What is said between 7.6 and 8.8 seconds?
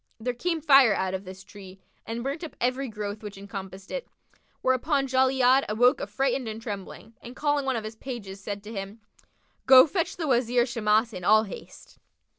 one of his pages said to